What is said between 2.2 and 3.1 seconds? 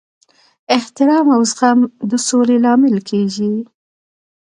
سولې لامل